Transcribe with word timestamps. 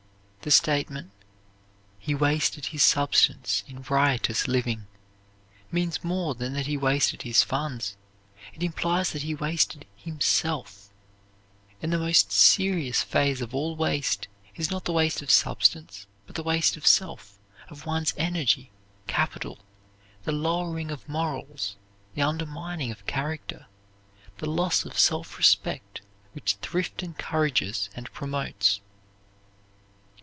The 0.43 0.49
statement 0.49 1.11
"he 1.99 2.15
wasted 2.15 2.65
his 2.65 2.81
substance 2.81 3.63
in 3.67 3.83
riotous 3.83 4.47
living" 4.47 4.87
means 5.71 6.03
more 6.03 6.33
than 6.33 6.53
that 6.53 6.65
he 6.65 6.77
wasted 6.77 7.21
his 7.21 7.43
funds. 7.43 7.95
It 8.51 8.63
implies 8.63 9.11
that 9.11 9.21
he 9.21 9.35
wasted 9.35 9.85
himself. 9.95 10.89
And 11.79 11.93
the 11.93 11.99
most 11.99 12.31
serious 12.31 13.03
phase 13.03 13.39
of 13.41 13.53
all 13.53 13.75
waste 13.75 14.27
is 14.55 14.71
not 14.71 14.85
the 14.85 14.93
waste 14.93 15.21
of 15.21 15.29
substance 15.29 16.07
but 16.25 16.35
the 16.35 16.41
waste 16.41 16.75
of 16.75 16.87
self, 16.87 17.37
of 17.69 17.85
one's 17.85 18.15
energy, 18.17 18.71
capital, 19.05 19.59
the 20.23 20.31
lowering 20.31 20.89
of 20.89 21.07
morals, 21.07 21.75
the 22.15 22.23
undermining 22.23 22.89
of 22.89 23.05
character, 23.05 23.67
the 24.39 24.49
loss 24.49 24.85
of 24.85 24.97
self 24.97 25.37
respect 25.37 26.01
which 26.33 26.55
thrift 26.63 27.03
encourages 27.03 27.91
and 27.95 28.11
promotes. 28.11 28.81